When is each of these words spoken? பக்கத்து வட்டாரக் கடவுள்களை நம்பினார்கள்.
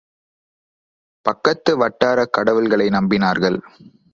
பக்கத்து 1.25 1.77
வட்டாரக் 1.77 2.33
கடவுள்களை 2.33 2.87
நம்பினார்கள். 2.89 3.59